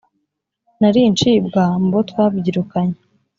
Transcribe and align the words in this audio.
nari 0.79 0.99
incibwa 1.09 1.63
mu 1.81 1.89
bo 1.93 1.99
twabyirukanye 2.09 2.97